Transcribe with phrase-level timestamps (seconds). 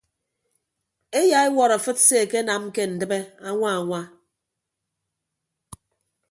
[1.19, 3.17] Eyauwọt afịt se akenam ke ndịbe
[3.47, 4.01] añwa añwa.